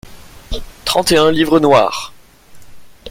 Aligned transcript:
Trente 0.83 1.11
et 1.11 1.17
un 1.19 1.29
livres 1.29 1.59
noirs. 1.59 2.11